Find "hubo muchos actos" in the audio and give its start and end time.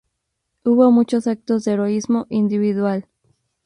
0.63-1.63